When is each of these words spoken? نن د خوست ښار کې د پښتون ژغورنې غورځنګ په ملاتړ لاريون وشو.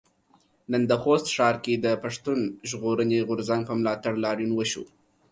نن 0.71 0.81
د 0.89 0.91
خوست 1.01 1.27
ښار 1.35 1.55
کې 1.63 1.73
د 1.75 1.87
پښتون 2.03 2.39
ژغورنې 2.69 3.19
غورځنګ 3.27 3.61
په 3.65 3.73
ملاتړ 3.79 4.13
لاريون 4.23 4.51
وشو. 4.55 4.83